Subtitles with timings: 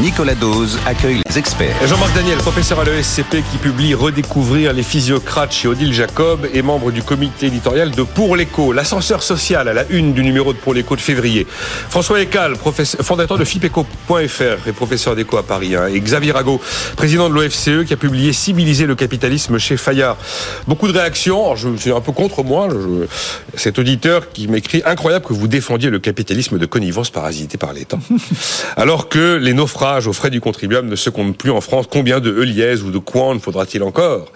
[0.00, 1.76] Nicolas Dose accueille les experts.
[1.86, 6.90] Jean-Marc Daniel, professeur à l'ESCP qui publie Redécouvrir les physiocrates chez Odile Jacob et membre
[6.90, 10.74] du comité éditorial de Pour l'écho, l'ascenseur social à la une du numéro de Pour
[10.74, 11.46] l'écho de février.
[11.88, 15.76] François Ecal, fondateur de FIPECO.fr et professeur d'éco à Paris.
[15.76, 16.60] Hein, et Xavier Rago,
[16.96, 20.16] président de l'OFCE qui a publié Civiliser le capitalisme chez Fayard.
[20.66, 21.54] Beaucoup de réactions.
[21.54, 22.68] je suis un peu contre moi.
[23.54, 27.98] cet auditeur qui m'écrit incroyable que vous défendiez le capitalisme de connivence parasité par l'État.
[28.76, 31.86] Alors que les naufrages aux frais du contribuable ne se compte plus en France.
[31.90, 34.30] Combien de Eliès ou de Quan faudra-t-il encore?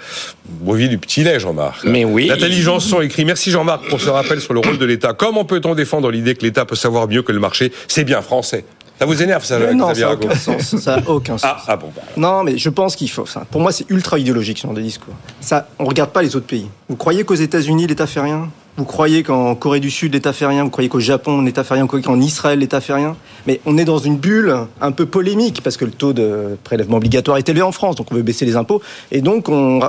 [0.45, 1.85] Bovis du petit lait, Jean-Marc.
[1.85, 2.27] Mais oui.
[2.27, 5.15] Nathalie Janson écrit Merci Jean-Marc pour ce rappel sur le rôle de l'État.
[5.15, 7.73] Comment peut-on défendre l'idée que l'État peut savoir mieux que le marché?
[7.87, 8.65] C'est bien français.
[8.99, 10.77] Ça vous énerve, ça, Non, ça n'a aucun sens.
[10.77, 11.65] Ça aucun ah, sens.
[11.69, 12.03] Ah, bon, bah.
[12.17, 13.27] Non, mais je pense qu'il faut.
[13.27, 13.45] Ça.
[13.51, 15.15] Pour moi, c'est ultra idéologique, ce genre de discours.
[15.41, 16.69] Ça, on regarde pas les autres pays.
[16.89, 18.49] Vous croyez qu'aux États-Unis, l'État fait rien?
[18.77, 20.65] Vous croyez qu'en Corée du Sud, l'État fait rien?
[20.65, 21.85] Vous croyez qu'au Japon, l'État fait rien?
[21.85, 23.17] Vous croyez qu'en Israël, l'État fait rien?
[23.47, 26.99] Mais on est dans une bulle un peu polémique parce que le taux de prélèvement
[26.99, 28.83] obligatoire est élevé en France, donc on veut baisser les impôts.
[29.11, 29.81] Et donc, on,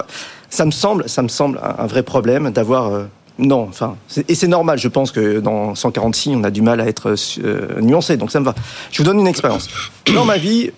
[0.50, 3.04] ça me semble, ça me semble un vrai problème d'avoir euh,
[3.40, 3.98] non, enfin,
[4.28, 4.80] et c'est normal.
[4.80, 8.40] Je pense que dans 146, on a du mal à être euh, nuancé, donc ça
[8.40, 8.56] me va.
[8.92, 9.68] Je vous donne une expérience.
[10.14, 10.72] Dans ma vie,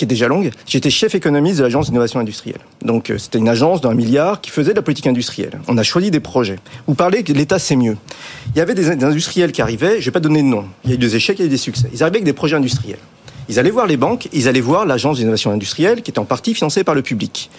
[0.00, 2.60] qui est déjà longue, j'étais chef économiste de l'agence d'innovation industrielle.
[2.82, 5.60] Donc euh, c'était une agence d'un milliard qui faisait de la politique industrielle.
[5.68, 6.58] On a choisi des projets.
[6.86, 7.98] Vous parlez que l'État c'est mieux.
[8.54, 10.64] Il y avait des, industriels qui arrivaient, je vais pas donner de nom.
[10.84, 11.90] Il y a eu des échecs, il y a eu des succès.
[11.92, 12.98] Ils arrivaient avec des projets industriels.
[13.50, 16.54] Ils allaient voir les banques, ils allaient voir l'agence d'innovation industrielle qui était en partie
[16.54, 17.50] financée par le public.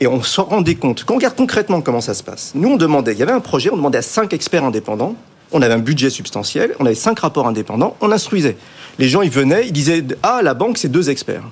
[0.00, 1.04] Et on se rendait compte.
[1.04, 3.38] Quand on regarde concrètement comment ça se passe, nous on demandait, il y avait un
[3.38, 5.14] projet, on demandait à cinq experts indépendants
[5.52, 8.56] on avait un budget substantiel, on avait cinq rapports indépendants, on instruisait.
[8.98, 11.42] Les gens, ils venaient, ils disaient Ah, la banque, c'est deux experts.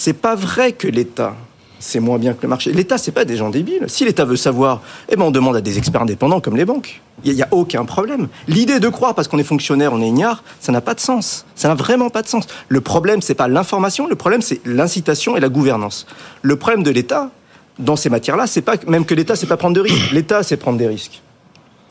[0.00, 1.36] C'est pas vrai que l'État
[1.78, 2.72] c'est moins bien que le marché.
[2.72, 3.84] L'État, c'est pas des gens débiles.
[3.88, 7.00] Si l'État veut savoir, eh ben on demande à des experts indépendants comme les banques.
[7.24, 8.28] Il n'y a, aucun problème.
[8.48, 11.46] L'idée de croire parce qu'on est fonctionnaire, on est ignare, ça n'a pas de sens.
[11.54, 12.46] Ça n'a vraiment pas de sens.
[12.68, 16.06] Le problème, c'est pas l'information, le problème, c'est l'incitation et la gouvernance.
[16.42, 17.30] Le problème de l'État,
[17.78, 20.12] dans ces matières-là, c'est pas même que l'État, c'est pas prendre de risques.
[20.12, 21.22] L'État, c'est prendre des risques.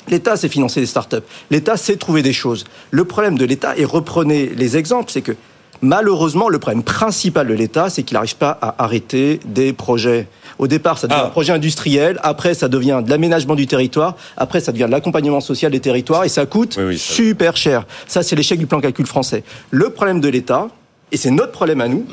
[0.07, 1.17] L'État, c'est financer des startups.
[1.49, 2.65] L'État, c'est trouver des choses.
[2.91, 5.35] Le problème de l'État, et reprenez les exemples, c'est que
[5.81, 10.27] Malheureusement, le problème principal de l'État, c'est qu'il n'arrive pas à arrêter des projets.
[10.57, 11.27] Au départ, ça devient ah.
[11.27, 15.39] un projet industriel, après ça devient de l'aménagement du territoire, après ça devient de l'accompagnement
[15.39, 17.85] social des territoires, et ça coûte super cher.
[18.07, 19.43] Ça, c'est l'échec du plan calcul français.
[19.71, 20.67] Le problème de l'État,
[21.11, 22.05] et c'est notre problème à nous,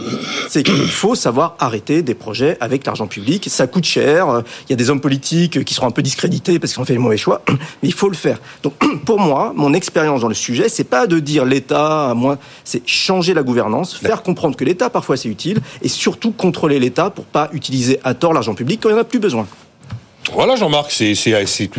[0.48, 3.46] c'est qu'il faut savoir arrêter des projets avec l'argent public.
[3.50, 4.42] Ça coûte cher.
[4.68, 6.94] Il y a des hommes politiques qui seront un peu discrédités parce qu'ils ont fait
[6.94, 8.38] le mauvais choix, mais il faut le faire.
[8.62, 8.74] Donc,
[9.04, 13.34] pour moi, mon expérience dans le sujet, c'est pas de dire l'État, moi, c'est changer
[13.34, 17.50] la gouvernance, faire comprendre que l'État parfois c'est utile, et surtout contrôler l'État pour pas
[17.52, 19.46] utiliser à tort l'argent public quand il n'y en a plus besoin.
[20.32, 21.14] Voilà, Jean-Marc, c'est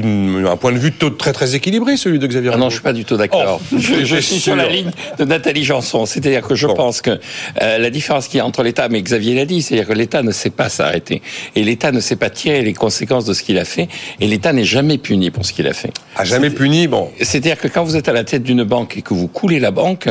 [0.03, 2.51] un point de vue très très équilibré, celui de Xavier.
[2.53, 3.59] Ah non, je suis pas du tout d'accord.
[3.61, 6.05] Oh, je, suis sur la ligne de Nathalie Janson.
[6.05, 7.19] C'est-à-dire que je pense que
[7.61, 10.23] euh, la différence qu'il y a entre l'État, mais Xavier l'a dit, c'est-à-dire que l'État
[10.23, 11.21] ne sait pas s'arrêter.
[11.55, 13.87] Et l'État ne sait pas tirer les conséquences de ce qu'il a fait.
[14.19, 15.91] Et l'État n'est jamais puni pour ce qu'il a fait.
[16.15, 17.09] A jamais puni, bon.
[17.19, 19.71] C'est-à-dire que quand vous êtes à la tête d'une banque et que vous coulez la
[19.71, 20.09] banque,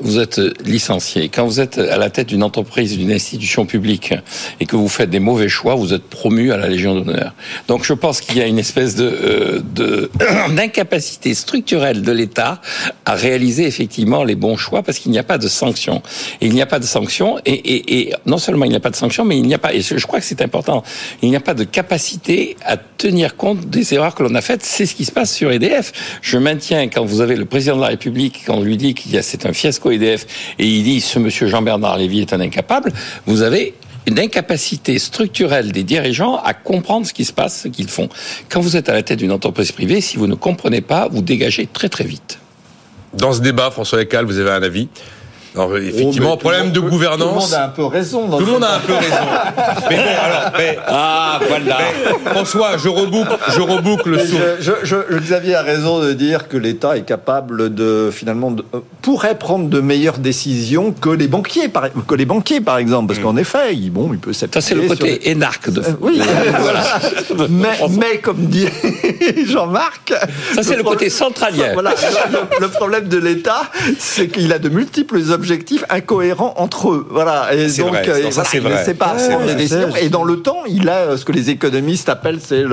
[0.00, 1.28] vous êtes licencié.
[1.28, 4.14] Quand vous êtes à la tête d'une entreprise, d'une institution publique,
[4.60, 7.34] et que vous faites des mauvais choix, vous êtes promu à la Légion d'honneur.
[7.66, 10.08] Donc je pense qu'il y a une espèce de euh,
[10.56, 12.60] d'incapacité structurelle de l'État
[13.04, 16.02] à réaliser effectivement les bons choix parce qu'il n'y a pas de sanctions.
[16.40, 18.96] Et il n'y a pas de sanctions, et, non seulement il n'y a pas de
[18.96, 20.82] sanctions, mais il n'y a pas, et je crois que c'est important,
[21.22, 24.64] il n'y a pas de capacité à tenir compte des erreurs que l'on a faites.
[24.64, 25.92] C'est ce qui se passe sur EDF.
[26.22, 29.12] Je maintiens quand vous avez le président de la République, quand on lui dit qu'il
[29.12, 30.26] y a c'est un fiasco EDF
[30.58, 32.92] et il dit ce monsieur Jean-Bernard Lévy est un incapable,
[33.26, 33.74] vous avez
[34.06, 38.08] une incapacité structurelle des dirigeants à comprendre ce qui se passe, ce qu'ils font.
[38.48, 41.20] Quand vous êtes à la tête d'une entreprise privée, si vous ne comprenez pas, vous
[41.20, 42.38] dégagez très très vite.
[43.14, 44.88] Dans ce débat, François Lecal, vous avez un avis?
[45.58, 47.18] Alors, effectivement, oh, problème de gouvernance.
[47.18, 48.30] Tout le monde a un peu raison.
[48.30, 49.16] tout le monde a un peu raison.
[49.90, 51.78] mais bon, alors, mais, ah, voilà.
[52.26, 54.38] François, je reboucle, je reboucle sur.
[54.60, 59.36] Je, je, Xavier a raison de dire que l'État est capable de, finalement, euh, pourrait
[59.36, 63.08] prendre de meilleures décisions que les banquiers, par, que les banquiers, par exemple.
[63.08, 63.22] Parce mm.
[63.22, 65.80] qu'en effet, il, bon, il peut Ça, c'est le côté énarque de.
[65.80, 66.20] Euh, oui,
[66.60, 66.84] voilà.
[67.48, 68.66] mais, mais, comme dit
[69.46, 70.12] Jean-Marc.
[70.54, 71.72] Ça, c'est le, côté centralien.
[71.72, 71.94] Voilà.
[72.30, 73.62] Le, le problème de l'État,
[73.98, 77.06] c'est qu'il a de multiples objectifs objectifs incohérents entre eux.
[77.10, 77.48] Voilà.
[77.54, 78.08] Et donc, vrai.
[78.08, 78.94] euh, Non, ça, voilà, c'est il ne vrai.
[78.94, 79.96] pas Ouais, décisions.
[80.00, 82.64] Et dans le temps, il a euh, ce que les économistes appellent c'est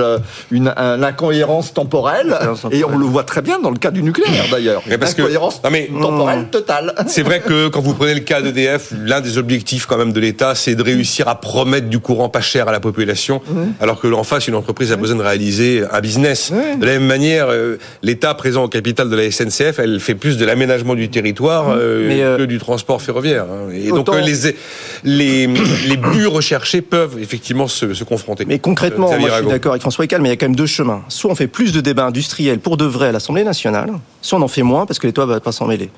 [0.50, 2.36] une un- l'incohérence temporelle.
[2.70, 4.82] Et on le voit très bien dans le cas du nucléaire d'ailleurs.
[5.00, 6.94] Parce que- L'incohérence Non, mais- temporelle totale.
[7.06, 10.20] C'est vrai que quand vous prenez le cas d'EDF, l'un des objectifs quand même de
[10.20, 13.40] l'État, c'est de réussir à promettre du courant pas cher à la population,
[13.80, 16.50] alors que en face, une entreprise a besoin de réaliser un business.
[16.54, 16.76] Ouais.
[16.76, 20.36] De la même manière, euh, l'État présent au capital de la SNCF, elle fait plus
[20.38, 22.65] de l'aménagement du territoire euh, Mais, euh, que du transport
[22.98, 23.44] ferroviaire.
[23.44, 23.70] hein.
[23.72, 24.56] Et donc autant- euh, les,
[25.04, 25.46] les,
[25.88, 28.44] les buts recherchés peuvent effectivement se, se confronter.
[28.46, 30.56] Mais concrètement, moi je suis d'accord avec François Ecal, mais il y a quand même
[30.56, 31.02] deux chemins.
[31.08, 33.92] Soit on fait plus de débats industriels pour de vrai à l'Assemblée nationale,
[34.22, 35.90] soit on en fait moins parce que l'État va pas s'en mêler.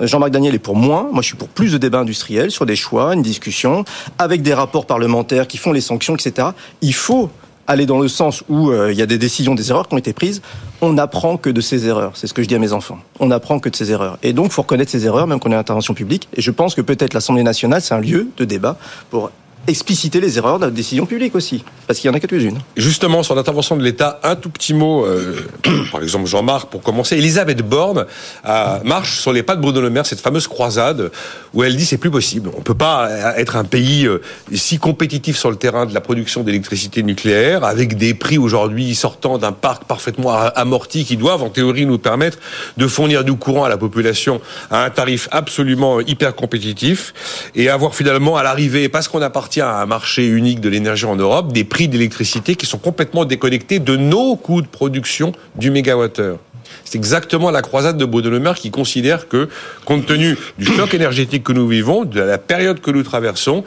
[0.00, 2.74] Jean-Marc Daniel est pour moins, moi je suis pour plus de débats industriels sur des
[2.76, 3.84] choix, une discussion,
[4.18, 6.48] avec des rapports parlementaires qui font les sanctions, etc.
[6.80, 7.28] Il faut
[7.66, 9.98] aller dans le sens où euh, il y a des décisions, des erreurs qui ont
[9.98, 10.42] été prises.
[10.80, 12.12] On n'apprend que de ces erreurs.
[12.14, 12.98] C'est ce que je dis à mes enfants.
[13.20, 14.18] On n'apprend que de ces erreurs.
[14.22, 16.28] Et donc, faut reconnaître ces erreurs, même qu'on est en intervention publique.
[16.34, 18.76] Et je pense que peut-être l'Assemblée nationale, c'est un lieu de débat
[19.10, 19.30] pour
[19.66, 21.64] expliciter les erreurs de la décision publique aussi.
[21.86, 22.58] Parce qu'il y en a quelques-unes.
[22.76, 25.46] Justement, sur l'intervention de l'État, un tout petit mot, euh,
[25.92, 27.16] par exemple Jean-Marc, pour commencer.
[27.16, 28.06] Elisabeth Borne
[28.46, 31.10] euh, marche sur les pas de Bruno Le Maire, cette fameuse croisade,
[31.52, 32.50] où elle dit c'est plus possible.
[32.56, 34.08] On peut pas euh, être un pays
[34.52, 39.38] si compétitif sur le terrain de la production d'électricité nucléaire, avec des prix aujourd'hui sortant
[39.38, 42.38] d'un parc parfaitement a- amorti, qui doivent en théorie nous permettre
[42.76, 44.40] de fournir du courant à la population
[44.70, 47.12] à un tarif absolument hyper compétitif,
[47.54, 49.22] et avoir finalement à l'arrivée, parce qu'on
[49.60, 53.78] à un marché unique de l'énergie en Europe, des prix d'électricité qui sont complètement déconnectés
[53.78, 56.38] de nos coûts de production du mégawattheure.
[56.84, 59.48] C'est exactement la croisade de Le Maire qui considère que,
[59.84, 63.64] compte tenu du choc énergétique que nous vivons, de la période que nous traversons,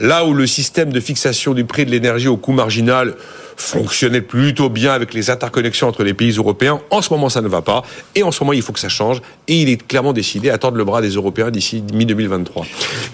[0.00, 3.14] là où le système de fixation du prix de l'énergie au coût marginal
[3.56, 7.48] fonctionnait plutôt bien avec les interconnexions entre les pays européens, en ce moment ça ne
[7.48, 7.82] va pas,
[8.14, 10.58] et en ce moment il faut que ça change, et il est clairement décidé à
[10.58, 12.64] tordre le bras des Européens d'ici mi-2023.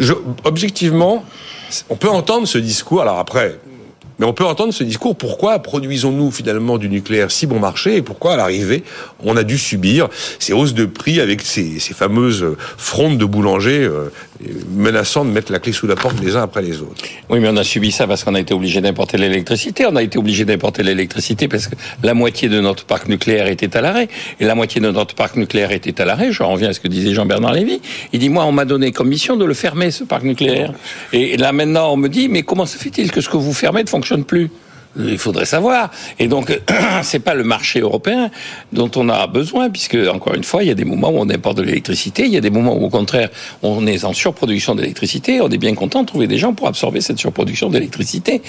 [0.01, 0.13] Je-
[0.45, 1.25] Objectivement,
[1.89, 3.59] on peut entendre ce discours, alors après,
[4.23, 5.17] mais on peut entendre ce discours.
[5.17, 8.85] Pourquoi produisons-nous finalement du nucléaire si bon marché et pourquoi à l'arrivée
[9.25, 10.09] on a dû subir
[10.39, 12.47] ces hausses de prix avec ces, fameuses
[12.77, 14.13] frondes de boulangers euh,
[14.71, 17.03] menaçant de mettre la clé sous la porte les uns après les autres?
[17.31, 19.87] Oui, mais on a subi ça parce qu'on a été obligé d'importer l'électricité.
[19.87, 21.75] On a été obligé d'importer l'électricité parce que
[22.05, 24.09] la moitié de notre parc nucléaire était à l'arrêt.
[24.39, 26.31] Et la moitié de notre parc nucléaire était à l'arrêt.
[26.31, 27.81] Je reviens à ce que disait Jean-Bernard Lévy.
[28.13, 30.73] Il dit, moi, on m'a donné comme mission de le fermer, ce parc nucléaire.
[31.13, 33.83] Et là, maintenant, on me dit, mais comment se fait-il que ce que vous fermez
[33.83, 34.51] ne fonctionne plus
[34.97, 35.91] il faudrait savoir.
[36.19, 36.59] Et donc,
[37.03, 38.31] c'est pas le marché européen
[38.73, 41.29] dont on a besoin, puisque encore une fois, il y a des moments où on
[41.29, 43.31] importe de l'électricité, il y a des moments où au contraire,
[43.63, 45.41] on est en surproduction d'électricité.
[45.41, 48.43] On est bien content de trouver des gens pour absorber cette surproduction d'électricité.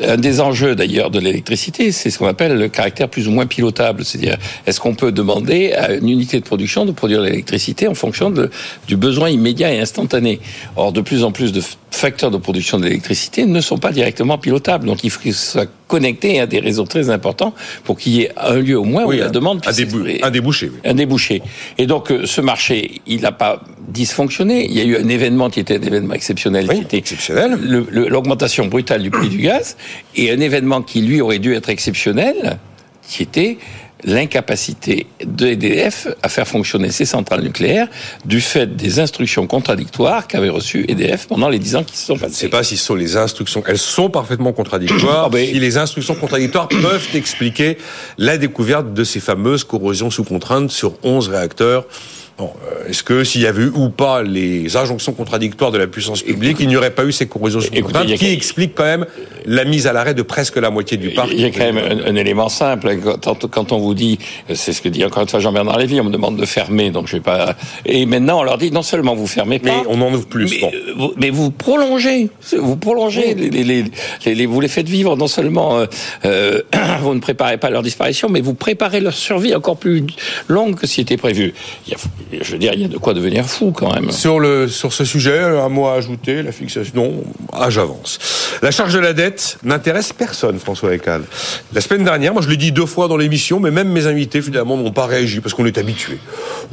[0.00, 3.46] Un des enjeux d'ailleurs de l'électricité, c'est ce qu'on appelle le caractère plus ou moins
[3.46, 4.36] pilotable, c'est-à-dire
[4.66, 8.50] est-ce qu'on peut demander à une unité de production de produire l'électricité en fonction de,
[8.88, 10.40] du besoin immédiat et instantané?
[10.76, 14.86] Or, de plus en plus de facteurs de production d'électricité ne sont pas directement pilotables,
[14.86, 17.54] donc il faut qu'ils soient connectés à des réseaux très importants
[17.84, 20.20] pour qu'il y ait un lieu au moins où la demande un, puisse débou- s'exprimer.
[20.22, 20.70] un débouché.
[20.72, 20.80] oui.
[20.84, 21.42] Un débouché.
[21.78, 24.64] Et donc, euh, ce marché, il n'a pas dysfonctionné.
[24.64, 27.58] Il y a eu un événement qui était un événement exceptionnel, Oui, qui était exceptionnel.
[27.90, 29.76] l'augmentation brutale du prix du gaz,
[30.16, 32.58] et un événement qui, lui, aurait dû être exceptionnel,
[33.06, 33.58] qui était
[34.04, 37.88] l'incapacité de EDF à faire fonctionner ses centrales nucléaires
[38.24, 42.16] du fait des instructions contradictoires qu'avait reçues EDF pendant les dix ans qui se sont
[42.16, 42.40] Je ne passés.
[42.42, 43.62] sais pas si ce sont les instructions.
[43.66, 45.24] Elles sont parfaitement contradictoires.
[45.26, 47.78] Ah ben- Si les instructions contradictoires peuvent expliquer
[48.18, 51.86] la découverte de ces fameuses corrosions sous contrainte sur 11 réacteurs.
[52.36, 55.86] Bon, euh, Est-ce que s'il y avait eu ou pas les injonctions contradictoires de la
[55.86, 59.06] puissance publique, il n'y aurait pas eu ces corrosions contrainte a qui expliquent quand même
[59.46, 61.78] la mise à l'arrêt de presque la moitié du parc Il y a quand même
[61.78, 62.96] un, un élément simple.
[63.22, 64.18] Quand, quand on vous dit,
[64.52, 67.06] c'est ce que dit encore une fois Jean-Bernard Lévy, on me demande de fermer, donc
[67.06, 67.54] je vais pas.
[67.86, 70.50] Et maintenant, on leur dit non seulement vous fermez pas, Mais on en ouvre plus.
[70.50, 70.70] mais, Bon.
[70.74, 73.84] euh, vous, mais vous prolongez, vous prolongez, les, les, les,
[74.26, 75.16] les- les- vous les faites vivre.
[75.16, 75.86] Non seulement euh,
[76.24, 76.60] euh,
[77.00, 80.02] vous ne préparez pas leur disparition, mais vous préparez leur survie encore plus
[80.48, 81.54] longue que ce qui était prévu.
[81.86, 81.98] Il y a,
[82.32, 84.10] je veux dire, il y a de quoi devenir fou quand même.
[84.10, 86.92] Sur, le, sur ce sujet, un mot à ajouter, la fixation.
[86.94, 88.18] Non, ah, j'avance.
[88.62, 91.22] La charge de la dette n'intéresse personne, François Ecal.
[91.72, 94.42] La semaine dernière, moi je l'ai dit deux fois dans l'émission, mais même mes invités
[94.42, 96.18] finalement n'ont pas réagi parce qu'on est habitué.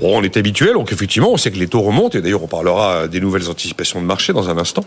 [0.01, 3.07] On est habitué, donc effectivement, on sait que les taux remontent, et d'ailleurs on parlera
[3.07, 4.85] des nouvelles anticipations de marché dans un instant.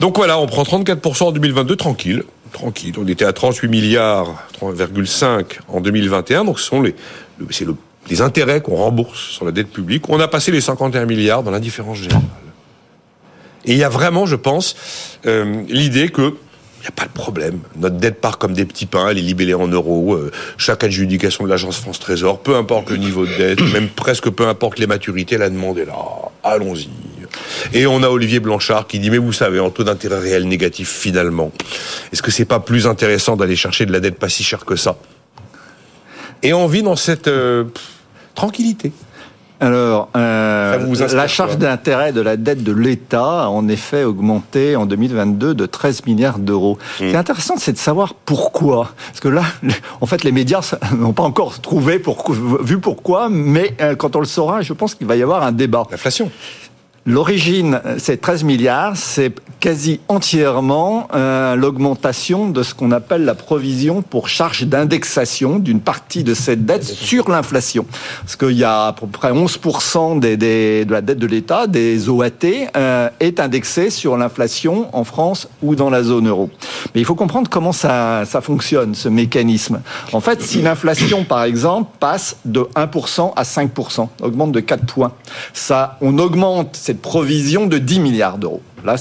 [0.00, 2.22] Donc voilà, on prend 34% en 2022, tranquille.
[2.52, 2.94] Tranquille.
[2.98, 6.94] On était à 38 milliards, 3,5 en 2021, donc ce sont les,
[8.08, 10.08] les intérêts qu'on rembourse sur la dette publique.
[10.08, 12.22] On a passé les 51 milliards dans l'indifférence générale.
[13.64, 14.76] Et il y a vraiment, je pense,
[15.26, 16.34] euh, l'idée que
[16.78, 17.58] il n'y a pas de problème.
[17.76, 20.14] Notre dette part comme des petits pains, elle est libellée en euros.
[20.14, 24.30] euh, chaque adjudication de l'agence France Trésor, peu importe le niveau de dette, même presque
[24.30, 25.96] peu importe les maturités, la demande est là.
[26.44, 26.88] Allons-y.
[27.72, 30.88] Et on a Olivier Blanchard qui dit, mais vous savez, en taux d'intérêt réel négatif,
[30.88, 31.50] finalement,
[32.12, 34.76] est-ce que c'est pas plus intéressant d'aller chercher de la dette pas si chère que
[34.76, 34.96] ça?
[36.44, 37.64] Et on vit dans cette euh,
[38.38, 38.92] tranquillité.
[39.58, 44.86] Alors, euh, la charge d'intérêt de la dette de l'État a en effet augmenté en
[44.86, 46.78] 2022 de 13 milliards d'euros.
[46.92, 48.92] Ce qui est intéressant, c'est de savoir pourquoi.
[49.08, 49.42] Parce que là,
[50.00, 52.30] en fait, les médias n'ont pas encore trouvé, pour,
[52.62, 55.50] vu pourquoi, mais euh, quand on le saura, je pense qu'il va y avoir un
[55.50, 55.82] débat.
[55.90, 56.30] L'inflation.
[57.06, 64.02] L'origine, c'est 13 milliards, c'est quasi entièrement euh, l'augmentation de ce qu'on appelle la provision
[64.02, 67.86] pour charge d'indexation d'une partie de cette dette sur l'inflation.
[68.20, 71.66] Parce qu'il y a à peu près 11% des, des, de la dette de l'État,
[71.66, 72.30] des OAT,
[72.76, 76.50] euh, est indexée sur l'inflation en France ou dans la zone euro.
[76.94, 79.80] Mais il faut comprendre comment ça, ça fonctionne, ce mécanisme.
[80.12, 85.12] En fait, si l'inflation, par exemple, passe de 1% à 5%, augmente de 4 points,
[85.52, 88.62] ça, on augmente cette provision de 10 milliards d'euros.
[88.84, 88.96] Là,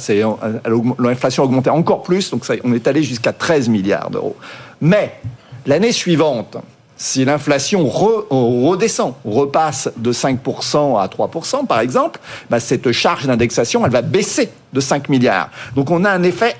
[1.00, 4.36] l'inflation a augmenté encore plus, donc on est allé jusqu'à 13 milliards d'euros.
[4.82, 5.20] Mais
[5.66, 6.58] l'année suivante,
[6.98, 12.20] si l'inflation redescend, repasse de 5% à 3%, par exemple,
[12.50, 15.50] bah, cette charge d'indexation, elle va baisser de 5 milliards.
[15.76, 16.56] Donc on a un effet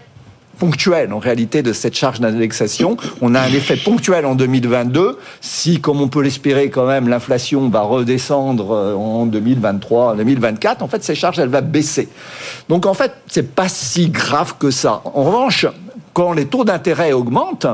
[0.58, 2.98] ponctuel en réalité de cette charge d'indexation.
[3.22, 5.18] On a un effet ponctuel en 2022.
[5.42, 10.82] Si, comme on peut l'espérer quand même, l'inflation va redescendre euh, en 2023, en 2024,
[10.82, 12.10] en fait, ces charges, elles vont baisser.
[12.70, 15.02] Donc en fait, c'est pas si grave que ça.
[15.06, 15.66] En revanche,
[16.18, 17.68] quand les taux d'intérêt augmentent,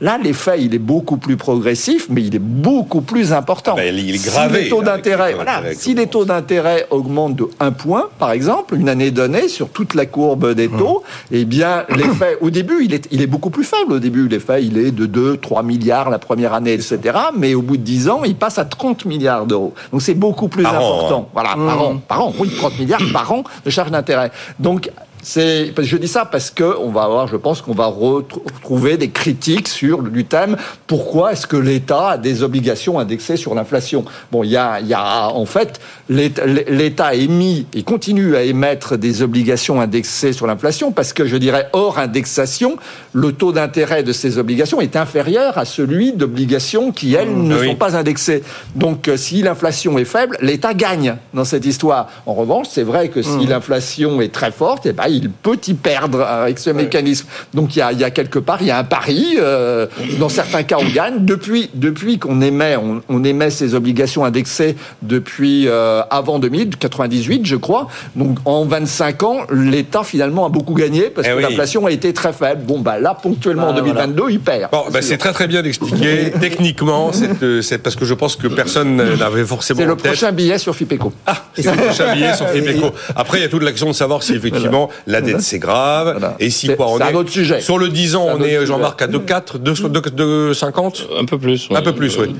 [0.00, 3.74] Là, l'effet, il est beaucoup plus progressif, mais il est beaucoup plus important.
[3.76, 4.58] Ah ben, il est gravé.
[4.58, 5.36] Si les taux d'intérêt,
[5.74, 9.94] si les taux d'intérêt augmentent de 1 point, par exemple, une année donnée sur toute
[9.94, 11.02] la courbe des taux, hum.
[11.32, 13.92] eh bien, l'effet, au début, il est, il est beaucoup plus faible.
[13.92, 16.98] Au début, l'effet, il est de 2, 3 milliards la première année, etc.
[17.36, 19.74] Mais au bout de 10 ans, il passe à 30 milliards d'euros.
[19.92, 21.28] Donc, c'est beaucoup plus important.
[21.28, 21.30] Hein.
[21.34, 21.96] Voilà, par an.
[22.08, 22.32] Par an.
[22.38, 24.30] Oui, 30 milliards par an de charge d'intérêt.
[24.58, 24.90] Donc,
[25.24, 29.08] c'est, je dis ça parce que on va avoir, je pense qu'on va retrouver des
[29.08, 34.04] critiques sur du thème pourquoi est-ce que l'État a des obligations indexées sur l'inflation?
[34.30, 38.42] Bon, il y a, il y a en fait l'État a émis et continue à
[38.42, 42.76] émettre des obligations indexées sur l'inflation parce que je dirais hors indexation,
[43.12, 47.64] le taux d'intérêt de ces obligations est inférieur à celui d'obligations qui elles mmh, ne
[47.64, 48.42] sont pas indexées.
[48.74, 52.10] Donc, euh, si l'inflation est faible, l'État gagne dans cette histoire.
[52.26, 53.48] En revanche, c'est vrai que si mmh.
[53.48, 57.26] l'inflation est très forte, et eh ben, il peut y perdre avec ce mécanisme.
[57.52, 59.36] Donc il y a, il y a quelque part, il y a un pari.
[59.38, 59.86] Euh,
[60.18, 61.24] dans certains cas, on gagne.
[61.24, 62.76] Depuis, depuis qu'on émet,
[63.08, 67.88] on, émet ces obligations indexées depuis euh, avant 2000, 98, je crois.
[68.16, 72.12] Donc en 25 ans, l'État finalement a beaucoup gagné parce eh que l'inflation a été
[72.12, 72.62] très faible.
[72.64, 74.70] Bon, bah là, ponctuellement en 2022, ah, il perd.
[74.70, 77.10] Bon, bah, c'est très très bien expliqué techniquement.
[77.42, 79.80] Euh, c'est parce que je pense que personne n'avait forcément.
[79.80, 81.12] C'est le prochain billet sur Fipeco.
[81.26, 82.92] Ah, c'est le prochain billet sur Fipeco.
[83.16, 86.34] Après, il y a toute l'action de savoir si effectivement la dette c'est grave.
[86.38, 87.60] Et si quoi, on est, un autre sujet.
[87.60, 91.68] Sur le 10 ans, on est, Jean-Marc, à 2,4, 2,50 Un peu plus.
[91.70, 92.34] Un peu plus, oui.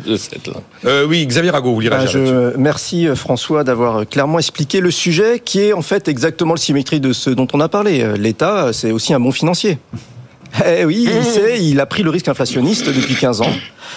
[0.86, 2.56] Euh, oui, Xavier Rago, vous lirez bah, je...
[2.56, 7.00] Merci euh, François d'avoir clairement expliqué le sujet qui est en fait exactement le symétrie
[7.00, 8.02] de ce dont on a parlé.
[8.02, 9.78] Euh, L'État, c'est aussi un bon financier.
[10.64, 13.52] Eh oui, il sait, il a pris le risque inflationniste depuis 15 ans.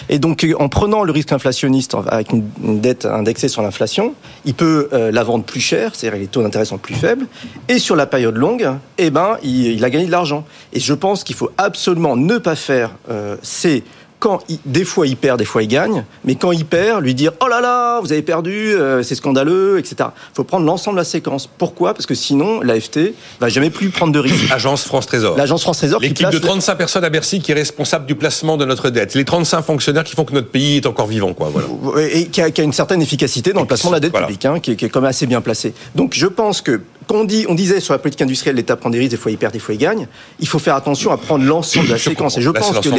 [0.09, 4.89] Et donc, en prenant le risque inflationniste avec une dette indexée sur l'inflation, il peut
[4.93, 7.27] euh, la vendre plus cher, c'est-à-dire les taux d'intérêt sont plus faibles.
[7.67, 10.45] Et sur la période longue, eh ben, il, a gagné de l'argent.
[10.73, 13.83] Et je pense qu'il faut absolument ne pas faire euh, ces
[14.19, 17.33] quand des fois il perd, des fois il gagne, mais quand il perd, lui dire
[17.41, 19.95] oh là là, vous avez perdu, euh, c'est scandaleux, etc.
[19.99, 21.47] Il faut prendre l'ensemble de la séquence.
[21.47, 21.93] Pourquoi?
[21.93, 24.51] Parce que sinon, l'AFT va jamais plus prendre de risques.
[24.51, 25.37] Agence France Trésor.
[25.37, 25.99] L'agence France Trésor.
[26.01, 29.13] L'équipe de 35 personnes à Bercy qui est responsable du placement de notre dette.
[29.13, 31.51] Les 35 fonctionnaires qui font que notre pays est encore vivant, quoi.
[31.51, 32.07] Voilà.
[32.11, 34.71] Et qui a, une certaine efficacité dans le placement de la dette publique, hein, qui,
[34.71, 35.73] est, qui est quand même assez bien placé.
[35.95, 38.89] Donc je pense que quand on, dit, on disait sur la politique industrielle, l'État prend
[38.89, 40.07] des risques, des fois il perd, des fois il gagne,
[40.39, 42.37] il faut faire attention à prendre l'ensemble de la séquence.
[42.37, 42.89] Et je pense que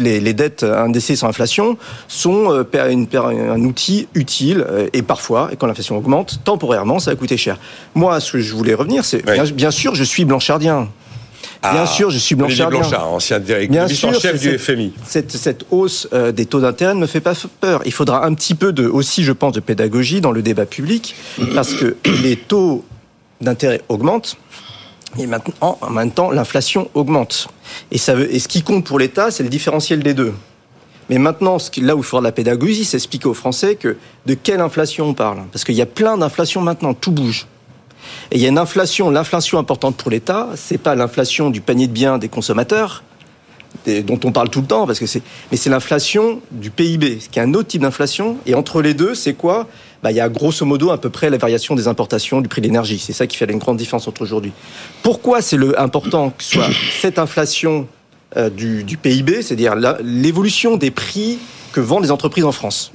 [0.00, 1.76] les, dettes indexées sans inflation
[2.08, 7.16] sont euh, un outil utile euh, et parfois, et quand l'inflation augmente, temporairement, ça va
[7.16, 7.58] coûter cher.
[7.94, 10.88] Moi, ce que je voulais revenir, c'est bien, sûr, je suis blanchardien.
[11.62, 12.80] Bien ah, sûr, je suis blanchardien.
[12.80, 14.92] Blanchard, ancien directeur, chef du FMI.
[15.06, 17.80] Cette, cette hausse euh, des taux d'intérêt ne me fait pas peur.
[17.86, 21.14] Il faudra un petit peu de, aussi, je pense, de pédagogie dans le débat public,
[21.54, 22.84] parce que les taux
[23.44, 24.36] d'intérêt augmente.
[25.18, 27.48] Et maintenant, en même temps, l'inflation augmente.
[27.92, 30.34] Et, ça et ce qui compte pour l'État, c'est le différentiel des deux.
[31.10, 33.96] Mais maintenant, là où il faut de la pédagogie, c'est expliquer aux Français que
[34.26, 35.42] de quelle inflation on parle.
[35.52, 37.46] Parce qu'il y a plein d'inflations maintenant, tout bouge.
[38.30, 41.86] Et il y a une inflation, l'inflation importante pour l'État, c'est pas l'inflation du panier
[41.86, 43.02] de biens des consommateurs,
[43.86, 47.28] dont on parle tout le temps, parce que c'est, mais c'est l'inflation du PIB, ce
[47.28, 48.36] qui est un autre type d'inflation.
[48.46, 49.66] Et entre les deux, c'est quoi?
[50.04, 52.60] Bah, Il y a grosso modo à peu près la variation des importations du prix
[52.60, 52.98] de l'énergie.
[52.98, 54.52] C'est ça qui fait une grande différence entre aujourd'hui.
[55.02, 56.68] Pourquoi c'est le important que soit
[57.00, 57.88] cette inflation
[58.36, 61.38] euh, du, du PIB, c'est-à-dire l'évolution des prix
[61.72, 62.92] que vendent les entreprises en France?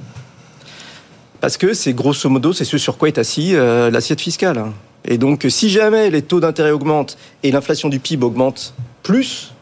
[1.40, 4.58] Parce que c'est grosso modo, c'est ce sur quoi est assis euh, l'assiette fiscale.
[4.58, 4.72] hein.
[5.04, 9.52] Et donc, si jamais les taux d'intérêt augmentent et l'inflation du PIB augmente plus,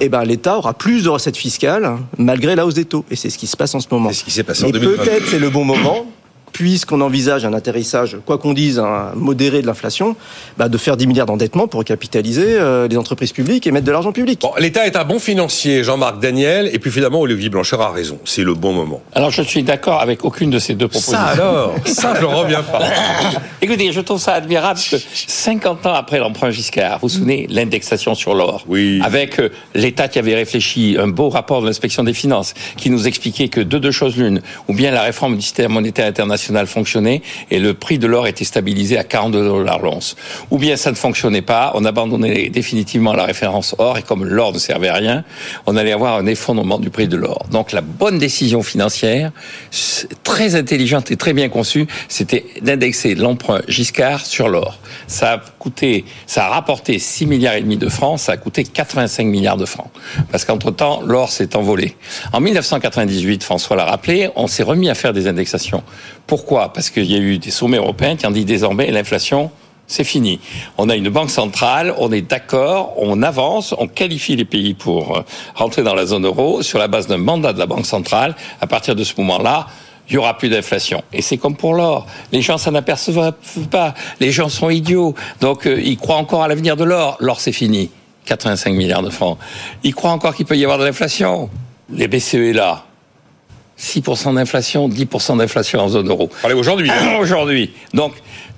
[0.00, 3.04] eh ben, l'État aura plus de recettes fiscales hein, malgré la hausse des taux.
[3.10, 4.10] Et c'est ce qui se passe en ce moment.
[4.10, 5.02] C'est ce qui s'est passé en Et 2020.
[5.02, 6.06] peut-être c'est le bon moment,
[6.52, 10.16] puisqu'on envisage un atterrissage, quoi qu'on dise, un modéré de l'inflation,
[10.56, 13.92] bah, de faire 10 milliards d'endettement pour capitaliser euh, les entreprises publiques et mettre de
[13.92, 14.40] l'argent public.
[14.40, 18.18] Bon, L'État est un bon financier, Jean-Marc Daniel, et puis finalement Olivier Blanchard a raison.
[18.24, 19.02] C'est le bon moment.
[19.14, 21.16] Alors je suis d'accord avec aucune de ces deux propositions.
[21.18, 22.80] Ça alors, ça je reviens pas.
[23.62, 28.14] Écoutez, je trouve ça admirable que 50 ans après l'emprunt Giscard, vous vous souvenez, l'indexation
[28.14, 29.00] sur l'or, Oui.
[29.04, 33.06] avec euh, l'État qui avait réfléchi, un beau rapport de l'inspection des finances, qui nous
[33.06, 37.22] expliquait que de deux choses l'une, ou bien la réforme du système monétaire international fonctionnait
[37.50, 40.16] et le prix de l'or était stabilisé à 42 dollars l'once,
[40.50, 44.52] ou bien ça ne fonctionnait pas, on abandonnait définitivement la référence or et comme l'or
[44.52, 45.24] ne servait à rien,
[45.66, 47.46] on allait avoir un effondrement du prix de l'or.
[47.50, 49.32] Donc la bonne décision financière,
[50.24, 54.78] très intelligente et très bien conçue, c'était d'indexer l'emprunt Giscard sur l'or.
[55.06, 59.24] Ça coûté, ça a rapporté 6 milliards et demi de francs, ça a coûté 85
[59.26, 59.90] milliards de francs.
[60.32, 61.94] Parce qu'entre-temps, l'or s'est envolé.
[62.32, 65.82] En 1998, François l'a rappelé, on s'est remis à faire des indexations.
[66.26, 66.72] Pourquoi?
[66.72, 69.50] Parce qu'il y a eu des sommets européens qui ont dit désormais l'inflation
[69.90, 70.38] c'est fini.
[70.76, 75.16] On a une banque centrale, on est d'accord, on avance, on qualifie les pays pour
[75.16, 75.22] euh,
[75.54, 78.36] rentrer dans la zone euro sur la base d'un mandat de la banque centrale.
[78.60, 79.66] À partir de ce moment-là,
[80.08, 81.02] il y aura plus d'inflation.
[81.12, 82.06] Et c'est comme pour l'or.
[82.32, 83.34] Les gens s'en aperçoivent
[83.70, 83.94] pas.
[84.20, 85.14] Les gens sont idiots.
[85.40, 87.16] Donc, euh, ils croient encore à l'avenir de l'or.
[87.20, 87.90] L'or, c'est fini.
[88.24, 89.38] 85 milliards de francs.
[89.84, 91.48] Ils croient encore qu'il peut y avoir de l'inflation.
[91.92, 92.84] Les BCE est là.
[93.78, 96.28] 6% d'inflation, 10% d'inflation en zone euro.
[96.42, 96.90] Allez, aujourd'hui.
[96.90, 97.16] hein.
[97.20, 97.72] aujourd'hui.
[97.94, 98.12] Donc,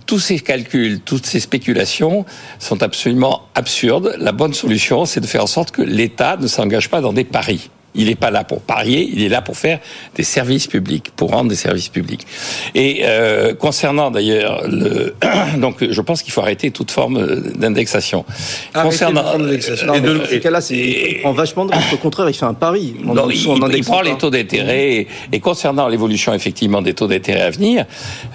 [0.07, 2.25] tous ces calculs, toutes ces spéculations
[2.59, 4.17] sont absolument absurdes.
[4.19, 7.25] La bonne solution, c'est de faire en sorte que l'État ne s'engage pas dans des
[7.25, 7.71] paris.
[7.95, 9.81] Il n'est pas là pour parier, il est là pour faire
[10.15, 12.27] des services publics, pour rendre des services publics.
[12.75, 15.15] Et euh, concernant d'ailleurs le,
[15.59, 17.25] donc je pense qu'il faut arrêter toute forme
[17.57, 18.25] d'indexation.
[18.73, 21.93] Concernant Non, mais dans ce cas-là, c'est- il prend vachement de risques.
[21.93, 22.95] Au contraire, il fait un pari.
[23.07, 27.07] En non, en il, prend les taux d'intérêt et, et concernant l'évolution effectivement des taux
[27.09, 27.87] d'intérêt à venir,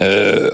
[0.01, 0.51] euh,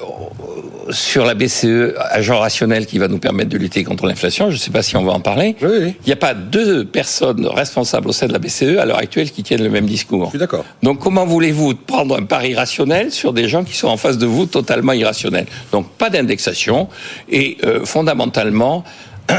[0.92, 4.60] sur la BCE, agent rationnel qui va nous permettre de lutter contre l'inflation, je ne
[4.60, 5.56] sais pas si on va en parler.
[5.62, 5.96] Oui, oui.
[6.06, 9.32] Il n'y a pas deux personnes responsables au sein de la BCE à l'heure actuelle
[9.32, 10.30] qui tiennent le même Je discours.
[10.30, 10.66] suis d'accord.
[10.84, 14.25] Donc comment voulez-vous prendre un pari rationnel sur des gens qui sont en face de
[14.25, 15.48] vous totalement irrationnels?
[15.72, 16.88] Donc pas d'indexation
[17.30, 18.84] et euh, fondamentalement,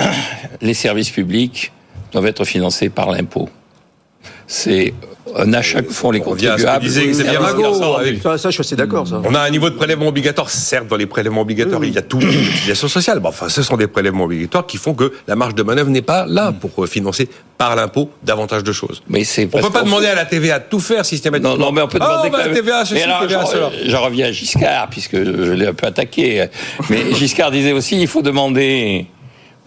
[0.61, 1.73] les services publics
[2.13, 3.49] doivent être financés par l'impôt.
[4.47, 4.93] C'est
[5.37, 6.61] un achat que font les contribuables.
[6.67, 6.91] avec-
[7.93, 8.21] rendu.
[8.23, 9.07] Ça, ça, je suis assez d'accord.
[9.07, 9.21] Ça.
[9.25, 12.03] On a un niveau de prélèvement obligatoire, certes, dans les prélèvements obligatoires, il y a
[12.03, 13.21] tout l'utilisation sociale.
[13.21, 16.03] Bon, enfin, ce sont des prélèvements obligatoires qui font que la marge de manœuvre n'est
[16.03, 19.03] pas là pour euh, financer par l'impôt davantage de choses.
[19.09, 21.57] Mais c'est On parce peut pas demander fait- à la TVA de tout faire systématiquement.
[21.57, 23.21] Non, non, mais on peut Ah, demander va que à la TVA, ceci, Mais alors,
[23.21, 23.71] TVA, j'en- cela.
[23.87, 26.47] J'en reviens à Giscard, puisque je l'ai un peu attaqué.
[26.91, 29.07] Mais Giscard disait aussi, il faut demander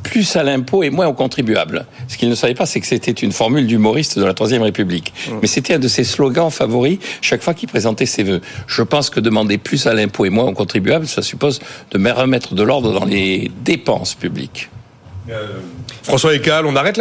[0.06, 1.86] plus à l'impôt et moins aux contribuables.
[2.08, 5.13] Ce qu'il ne savait pas, c'est que c'était une formule d'humoriste de la Troisième République.
[5.41, 8.41] Mais c'était un de ses slogans favoris chaque fois qu'il présentait ses vœux.
[8.68, 11.60] Je pense que demander plus à l'impôt et moins aux contribuables, ça suppose
[11.91, 14.70] de me remettre de l'ordre dans les dépenses publiques.
[16.03, 16.99] François Ecal, on arrête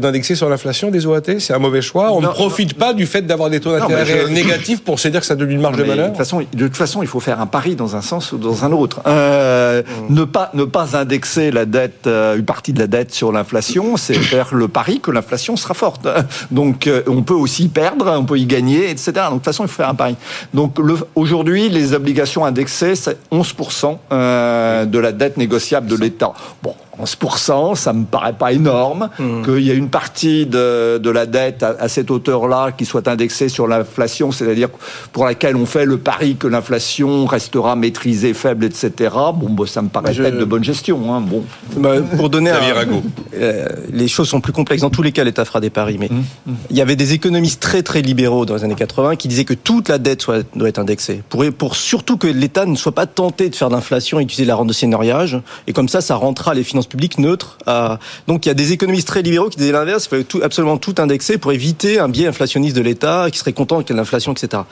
[0.00, 2.12] d'indexer sur l'inflation des OAT C'est un mauvais choix.
[2.12, 5.08] On Non, ne profite pas du fait d'avoir des taux d'intérêt je- négatifs pour se
[5.08, 7.02] dire que ça donne une marge de Mais de, manœuvre toute façon, de toute façon,
[7.02, 9.00] il faut faire un pari dans un sens ou dans un autre.
[9.06, 13.32] Euh, ne, pas, ne pas indexer la dette, euh, une partie de la dette sur
[13.32, 16.08] l'inflation, c'est faire le pari que l'inflation sera forte.
[16.50, 19.12] Donc, euh, on peut aussi perdre, on peut y gagner, etc.
[19.14, 20.16] Donc, de toute façon, il faut faire un pari.
[20.54, 26.32] Donc, le- aujourd'hui, les obligations indexées, c'est 11% euh, de la dette négociable de l'État.
[26.62, 29.08] Bon, 11%, ça me paraît pas énorme.
[29.44, 33.06] Qu'il y a une partie de, de la dette à, à cette hauteur-là qui soit
[33.08, 34.68] indexée sur l'inflation, c'est-à-dire
[35.12, 39.10] pour laquelle on fait le pari que l'inflation restera maîtrisée, faible, etc.
[39.34, 41.14] Bon, bah, ça me paraît Je- être de bonne gestion.
[41.14, 41.20] Hein.
[41.20, 41.44] Bon.
[41.76, 43.02] Bah, pour donner un- Rago.
[43.34, 44.82] Euh, les choses sont plus complexes.
[44.82, 45.96] Dans tous les cas, l'État fera des paris.
[45.98, 49.28] Mais Mmh, il y avait des économistes très très libéraux dans les années 80 qui
[49.28, 51.22] disaient que toute la dette soit, doit être indexée.
[51.28, 54.46] Pour, pour surtout que l'État ne soit pas tenté de faire de l'inflation et d'utiliser
[54.48, 55.38] la rente de seigneuriage.
[55.66, 57.58] Et comme ça, ça rentrera les finances publiques neutres.
[57.66, 57.98] À...
[58.26, 60.06] Donc il y a des économistes très libéraux qui disaient l'inverse.
[60.06, 63.52] Il fallait tout, absolument tout indexer pour éviter un biais inflationniste de l'État qui serait
[63.52, 64.62] content qu'il y ait de l'inflation, etc.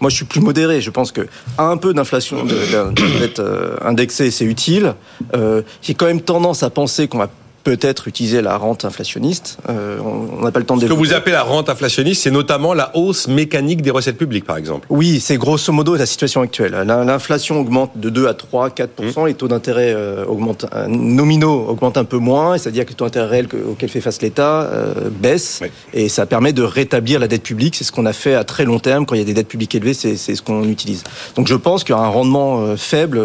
[0.00, 0.80] Moi, je suis plus modéré.
[0.80, 1.26] Je pense que
[1.58, 4.94] un peu d'inflation, dette euh, indexée, c'est utile.
[5.34, 7.30] Euh, J'ai quand même tendance à penser qu'on va
[7.64, 9.56] peut-être utiliser la rente inflationniste.
[9.70, 9.98] Euh,
[10.38, 12.74] on n'a pas le temps de Ce que vous appelez la rente inflationniste, c'est notamment
[12.74, 14.86] la hausse mécanique des recettes publiques, par exemple.
[14.90, 16.72] Oui, c'est grosso modo la situation actuelle.
[16.86, 21.66] La- L'inflation augmente de 2 à 3, 4 les taux d'intérêt euh, augmentent, euh, nominaux
[21.68, 24.62] augmentent un peu moins, c'est-à-dire que le taux d'intérêt réel que- auquel fait face l'État
[24.62, 25.68] euh, baisse, Oui.
[25.94, 27.76] et ça permet de rétablir la dette publique.
[27.76, 29.06] C'est ce qu'on a fait à très long terme.
[29.06, 31.02] Quand il y a des dettes publiques élevées, c'est ce qu'on utilise.
[31.36, 33.20] Donc je pense qu'il y aura un rendement faible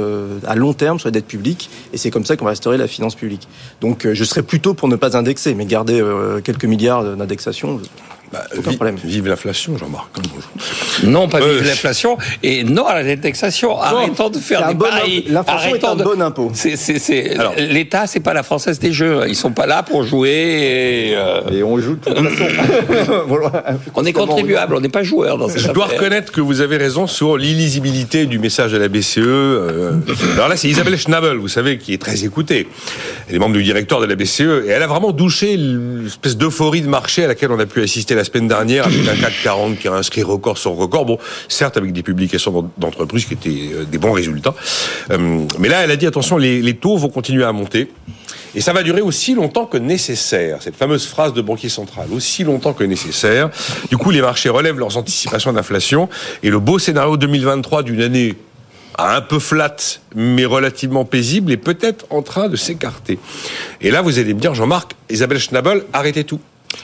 [0.48, 2.88] à long terme sur les dettes publiques, et c'est comme ça qu'on va restaurer la
[2.88, 3.48] finance publique.
[3.82, 7.82] Donc je serais plutôt pour ne pas indexer, mais garder euh, quelques milliards d'indexation.
[8.32, 8.96] Bah, Aucun vi- problème.
[9.04, 10.10] Vive l'inflation, Jean-Marc.
[11.04, 13.80] Non, pas Euh, vive l'inflation et non à la indexation.
[13.80, 15.26] Arrêtons de faire des bon paris.
[15.30, 16.52] l'inflation est un de- bon impôt.
[17.58, 19.22] L'État, c'est pas la française des jeux.
[19.28, 20.30] Ils sont pas là pour jouer.
[20.30, 23.14] Et, euh, Et on joue de toute façon.
[23.96, 26.00] On est contribuable, on n'est pas joueur dans cette Je dois affaire.
[26.00, 29.18] reconnaître que vous avez raison sur l'illisibilité du message de la BCE.
[29.20, 29.92] euh.
[30.36, 32.68] Alors là, c'est Isabelle Schnabel, vous savez, qui est très écoutée.
[33.28, 36.82] Elle est membre du directeur de la BCE et elle a vraiment douché l'espèce d'euphorie
[36.82, 39.80] de marché à laquelle on a pu assister la semaine dernière avec un CAC 40
[39.80, 41.06] qui a inscrit record sur record.
[41.06, 44.54] Bon, certes avec des publications d'entreprises qui étaient euh, des bons résultats.
[45.10, 47.90] Euh, Mais là, elle a dit attention, les, les taux vont continuer à monter.
[48.56, 50.58] Et ça va durer aussi longtemps que nécessaire.
[50.62, 53.52] Cette fameuse phrase de banquier central, aussi longtemps que nécessaire.
[53.90, 56.10] Du coup, les marchés relèvent leurs anticipations d'inflation.
[56.44, 58.36] Et le beau scénario 2023 d'une année
[58.98, 59.78] un peu flat,
[60.14, 63.18] mais relativement paisible, est peut-être en train de s'écarter.
[63.80, 66.42] Et là, vous allez me dire, Jean-Marc, Isabelle Schnabel, arrêtez tout.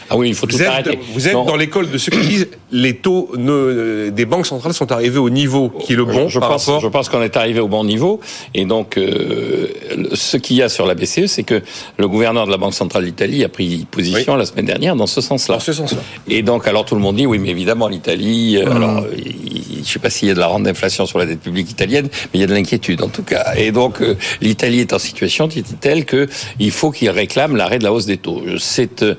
[0.10, 1.00] Ah oui, il faut tout Vous êtes, arrêter.
[1.14, 1.46] vous êtes Non.
[1.46, 5.30] dans l'école de ceux qui disent les taux ne- des banques centrales sont arrivés au
[5.30, 6.82] niveau qui est le bon je par pense, rapport.
[6.82, 8.20] je pense qu'on est arrivé au bon niveau.
[8.54, 9.68] Et donc, euh,
[10.14, 11.62] ce qu'il y a sur la BCE, c'est que
[11.98, 15.22] le gouverneur de la Banque centrale d'Italie a pris position la semaine dernière dans ce
[15.22, 15.56] sens-là.
[15.56, 16.00] Dans ce sens-là.
[16.28, 19.34] Et donc, alors tout le monde dit, oui, mais évidemment, l'Italie, euh, alors, il-
[19.76, 21.70] je ne sais pas s'il y a de la rente d'inflation sur la dette publique
[21.70, 23.54] italienne, mais il y a de l'inquiétude en tout cas.
[23.56, 25.48] Et donc, euh, l'Italie est en situation
[25.80, 26.28] telle que
[26.60, 28.42] il faut qu'il réclame l'arrêt de la hausse des taux.
[28.58, 29.14] C'est euh,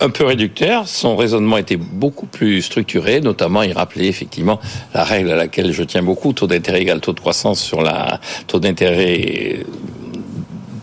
[0.00, 0.88] un peu réducteur.
[0.88, 3.20] Son raisonnement était beaucoup plus structuré.
[3.20, 4.58] Notamment, il rappelait effectivement
[4.94, 8.20] la règle à laquelle je tiens beaucoup taux d'intérêt égal taux de croissance sur la
[8.46, 9.64] taux d'intérêt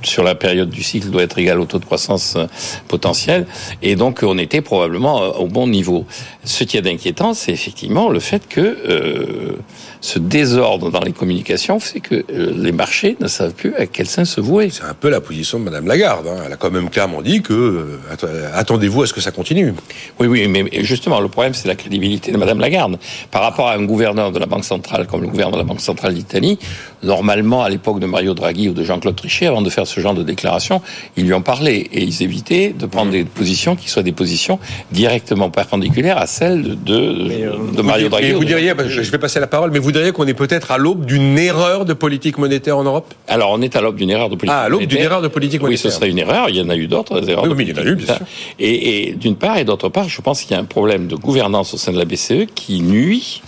[0.03, 2.45] sur la période du cycle doit être égal au taux de croissance euh,
[2.87, 3.45] potentiel.
[3.81, 6.05] Et donc, on était probablement euh, au bon niveau.
[6.47, 9.57] Ce qui est d'inquiétant, c'est effectivement le fait que euh,
[9.99, 14.07] ce désordre dans les communications fait que euh, les marchés ne savent plus à quel
[14.07, 14.69] sein se vouer.
[14.71, 16.25] C'est un peu la position de Madame Lagarde.
[16.27, 16.43] hein.
[16.45, 19.73] Elle a quand même clairement dit que euh, att- attendez-vous à ce que ça continue.
[20.21, 22.97] Oui, oui, mais justement, le problème, c'est la crédibilité de Madame Lagarde.
[23.29, 25.81] Par rapport à un gouverneur de la Banque centrale comme le gouverneur de la Banque
[25.81, 26.57] centrale d'Italie,
[27.03, 30.13] normalement, à l'époque de Mario Draghi ou de Jean-Claude Trichet, avant de faire ce genre
[30.13, 30.81] de déclaration,
[31.17, 34.59] ils lui en parlaient et ils évitaient de prendre des positions qui soient des positions
[34.93, 38.27] directement perpendiculaires à celles de, de Mario Draghi.
[38.27, 40.71] Et vous diriez, bah, je vais passer la parole, mais vous diriez qu'on est peut-être
[40.71, 43.13] à l'aube d'une erreur de politique monétaire en Europe?
[43.27, 45.05] Alors, on est à l'aube d'une erreur de politique Ah, à l'aube d'une monétaire.
[45.11, 45.91] erreur de politique Oui, monétaire.
[45.91, 46.49] ce serait une erreur.
[46.49, 47.45] Il y en a eu d'autres erreurs.
[47.45, 48.19] Oui, mais il y en a eu, bien monétaire.
[48.59, 51.15] Et, et d'une part, et d'autre part, je pense qu'il y a un problème de
[51.15, 53.41] gouvernance au sein de la BCE qui nuit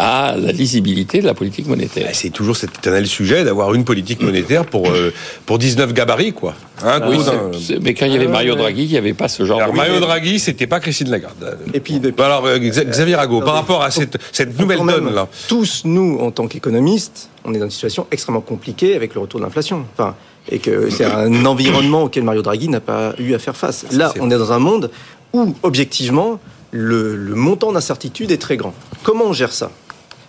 [0.00, 2.04] à la lisibilité de la politique monétaire.
[2.06, 5.12] Bah, C'est toujours cet éternel sujet d'avoir une politique monétaire pour, euh,
[5.44, 6.54] pour 19 gabarits, quoi.
[6.84, 7.18] Hein, Oui,
[7.60, 9.72] c'est- mais quand il y avait Mario Draghi, il n'y avait pas ce genre Alors,
[9.72, 9.76] de...
[9.76, 11.58] Mario Draghi, c'était pas Christine Lagarde.
[11.74, 15.82] Et puis, alors, euh, Xa- Xavier Rago, par rapport à cette, cette nouvelle donne-là, Tous,
[15.84, 19.44] nous, en tant qu'économistes, on est dans une situation extrêmement compliquée avec le retour de
[19.44, 19.84] l'inflation.
[19.94, 20.14] Enfin,
[20.48, 23.84] et que c'est un environnement auquel Mario Draghi n'a pas eu à faire face.
[23.90, 24.92] Là, on est dans un monde
[25.32, 26.38] où, objectivement,
[26.70, 28.74] le, le montant d'incertitude est très grand.
[29.02, 29.72] Comment on gère ça?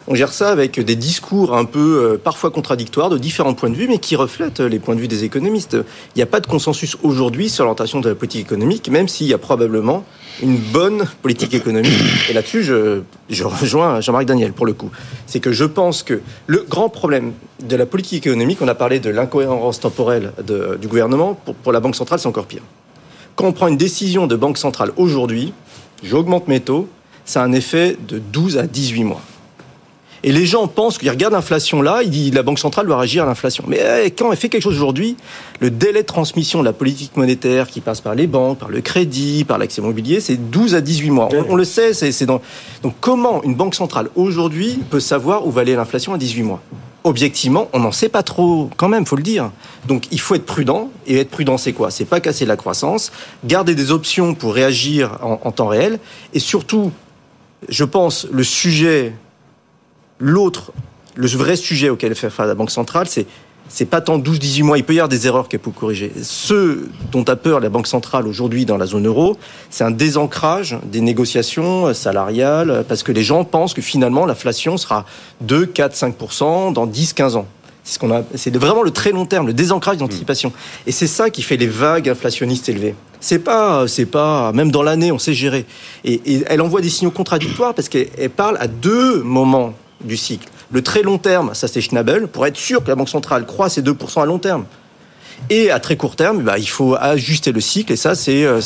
[0.09, 3.75] On gère ça avec des discours un peu euh, parfois contradictoires de différents points de
[3.75, 5.77] vue, mais qui reflètent les points de vue des économistes.
[6.15, 9.27] Il n'y a pas de consensus aujourd'hui sur l'orientation de la politique économique, même s'il
[9.27, 10.03] y a probablement
[10.41, 11.93] une bonne politique économique.
[12.27, 14.89] Et là-dessus, je, rejoins Jean-Marc Daniel pour le coup.
[15.27, 18.99] C'est que je pense que le grand problème de la politique économique, on a parlé
[18.99, 20.33] de l'incohérence temporelle
[20.81, 22.63] du gouvernement, pour, pour la Banque centrale, c'est encore pire.
[23.35, 25.53] Quand on prend une décision de Banque centrale aujourd'hui,
[26.01, 26.89] j'augmente mes taux,
[27.25, 29.21] ça a un effet de 12 à 18 mois.
[30.23, 33.23] Et les gens pensent qu'ils regardent l'inflation là, ils disent la Banque centrale doit réagir
[33.23, 33.63] à l'inflation.
[33.67, 35.15] Mais eh, quand elle fait quelque chose aujourd'hui,
[35.59, 38.81] le délai de transmission de la politique monétaire qui passe par les banques, par le
[38.81, 41.29] crédit, par l'accès immobilier, c'est 12 à 18 mois.
[41.47, 42.41] On, le sait, c'est dans...
[42.83, 46.61] Donc comment une banque centrale aujourd'hui peut savoir où va aller l'inflation à 18 mois?
[47.05, 49.51] Objectivement, on n'en sait pas trop quand même, faut le dire.
[49.87, 50.91] Donc il faut être prudent.
[51.07, 51.91] Et être prudent, c'est quoi?
[51.91, 53.13] C'est pas casser la croissance,
[53.45, 55.99] garder des options pour réagir en temps réel.
[56.33, 56.91] Et surtout,
[57.69, 59.13] je pense, le sujet
[60.19, 60.71] L'autre,
[61.15, 63.25] le vrai sujet auquel fait face la Banque centrale, c'est
[63.69, 66.11] c'est pas tant 12-18 mois, il peut y avoir des erreurs qu'elle peut corriger.
[66.23, 66.79] Ce
[67.11, 69.37] dont a peur la Banque centrale aujourd'hui dans la zone euro,
[69.69, 75.05] c'est un désancrage des négociations salariales, parce que les gens pensent que finalement l'inflation sera
[75.41, 77.45] 2, 4, 5% dans 10, 15 ans.
[77.83, 80.51] C'est ce qu'on a, c'est vraiment le très long terme, le désancrage d'anticipation.
[80.87, 82.95] Et c'est ça qui fait les vagues inflationnistes élevées.
[83.19, 85.65] C'est pas, c'est pas, même dans l'année, on sait gérer.
[86.03, 90.17] Et, et elle envoie des signaux contradictoires parce qu'elle elle parle à deux moments du
[90.17, 90.47] cycle.
[90.71, 93.69] Le très long terme, ça c'est Schnabel, pour être sûr que la Banque centrale croit
[93.69, 94.65] ses 2% à long terme.
[95.49, 98.59] Et à très court terme, bah, il faut ajuster le cycle, et ça, c'est euh,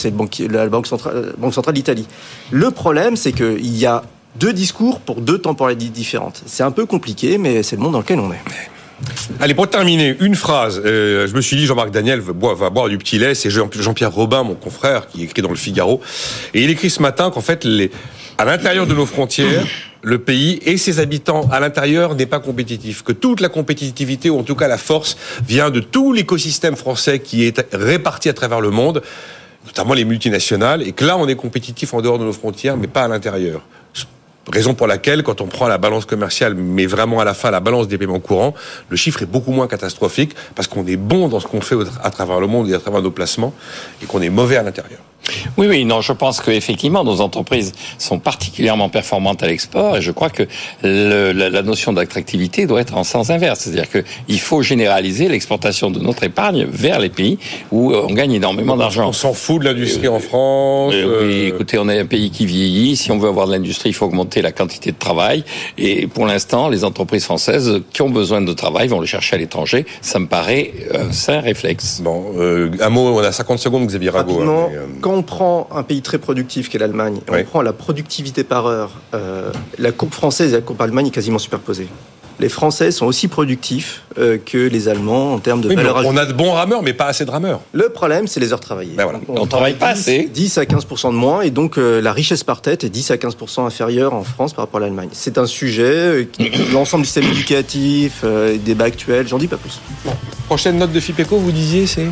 [0.49, 2.07] la Banque centrale, d'Italie.
[2.51, 4.01] Le problème, c'est qu'il y a
[4.39, 6.41] deux discours pour deux temporalités différentes.
[6.47, 8.41] C'est un peu compliqué, mais c'est le monde dans lequel on est.
[9.39, 10.81] Allez, pour terminer, une phrase.
[10.83, 13.35] Euh, je me suis dit, Jean-Marc Daniel va boire, du petit lait.
[13.35, 16.01] C'est Jean- Jean-Pierre Robin, mon confrère, qui écrit dans le Figaro.
[16.55, 17.67] Et il écrit ce matin qu'en fait,
[18.37, 19.65] à l'intérieur de nos frontières,
[20.03, 23.03] le pays et ses habitants à l'intérieur n'est pas compétitif.
[23.03, 27.19] Que toute la compétitivité, ou en tout cas la force, vient de tout l'écosystème français
[27.19, 29.01] qui est réparti à travers le monde,
[29.65, 32.87] notamment les multinationales, et que là, on est compétitif en dehors de nos frontières, mais
[32.87, 33.61] pas à l'intérieur.
[34.51, 37.61] Raison pour laquelle, quand on prend la balance commerciale, mais vraiment à la fin la
[37.61, 38.53] balance des paiements courants,
[38.89, 42.11] le chiffre est beaucoup moins catastrophique parce qu'on est bon dans ce qu'on fait à
[42.11, 43.53] travers le monde et à travers nos placements
[44.01, 44.99] et qu'on est mauvais à l'intérieur.
[45.57, 50.11] Oui, oui, non, je pense qu'effectivement, nos entreprises sont particulièrement performantes à l'export et je
[50.11, 50.43] crois que
[50.83, 53.61] le- la, la notion d'attractivité doit être en sens inverse.
[53.61, 57.37] C'est-à-dire qu'il faut généraliser l'exportation de notre épargne vers les pays
[57.71, 59.07] où euh, on gagne énormément d'argent.
[59.09, 60.93] On s'en fout de l'industrie en France.
[60.95, 62.95] Euh, oui, euh, écoutez, on est un pays qui vieillit.
[62.97, 65.43] Si on veut avoir de l'industrie, il faut augmenter la quantité de travail.
[65.77, 69.39] Et pour l'instant, les entreprises françaises qui ont besoin de travail vont le chercher à
[69.39, 69.85] l'étranger.
[70.01, 72.01] Ça me paraît un sain réflexe.
[72.03, 74.41] Bon, euh, un mot, on a 50 secondes, Xavier Rago.
[74.41, 77.39] Hein, mais, euh, on prend un pays très productif qu'est l'Allemagne, Oui.
[77.41, 81.11] on prend la productivité par heure, euh, la courbe française et la courbe allemande est
[81.11, 81.87] quasiment superposée.
[82.39, 86.17] Les Français sont aussi productifs euh, que les Allemands en termes de oui, valeur on
[86.17, 87.61] a de bons rameurs, mais pas assez de rameurs.
[87.73, 88.95] Le problème, c'est les heures travaillées.
[88.95, 89.19] Ben voilà.
[89.27, 90.29] On travaille pas 10, assez.
[90.33, 93.17] 10 à 15 de moins, et donc euh, la richesse par tête est 10 à
[93.17, 95.09] 15 inférieure en France par rapport à l'Allemagne.
[95.11, 96.25] C'est un sujet, euh,
[96.73, 99.79] l'ensemble du système éducatif, euh, débat actuel, j'en dis pas plus.
[100.47, 102.07] Prochaine note de FIPECO, vous disiez, c'est?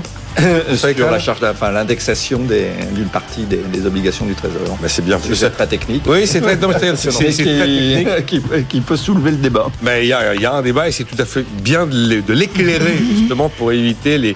[0.75, 4.77] Sur la charge, enfin, l'indexation d'une partie des, des obligations du Trésor.
[4.81, 5.19] Ben, C'est bien.
[5.33, 6.03] C'est très technique.
[6.07, 9.67] Oui, c'est très, mais c'est- Mais qui, qui- qui peut soulever le débat.
[9.81, 11.85] Mais il y a, il y a un débat et c'est tout à fait bien
[11.85, 14.35] de l'é- de l'éclairer justement pour éviter les,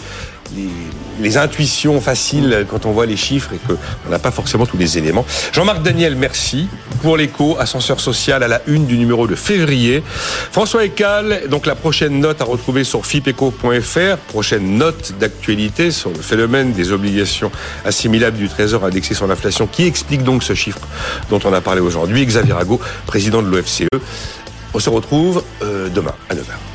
[0.56, 0.64] les,
[1.20, 4.98] les intuitions faciles quand on voit les chiffres et qu'on n'a pas forcément tous les
[4.98, 5.26] éléments.
[5.54, 6.68] Jean-Marc Daniel, merci
[7.02, 10.04] pour l'écho, ascenseur social à la une du numéro de février.
[10.52, 16.22] François Ecal, donc la prochaine note à retrouver sur fipeco.fr, prochaine note d'actualité sur le
[16.22, 17.52] phénomène des obligations
[17.86, 20.82] assimilables du Trésor indexées sur l'inflation qui explique donc ce chiffre
[21.30, 22.26] dont on a parlé aujourd'hui?
[22.26, 23.88] Xavier Rago, président de l'OFCE.
[24.74, 26.75] On se retrouve euh, demain à 9h.